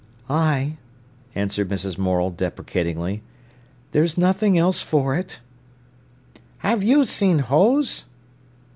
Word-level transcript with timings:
"Ay," 0.31 0.77
answered 1.35 1.69
Mrs. 1.69 1.95
Morel 1.99 2.31
deprecatingly. 2.31 3.21
"There's 3.91 4.17
nothing 4.17 4.57
else 4.57 4.81
for 4.81 5.13
it." 5.13 5.37
"Have 6.57 6.81
you 6.81 7.05
seen 7.05 7.37
Hose?" 7.37 8.05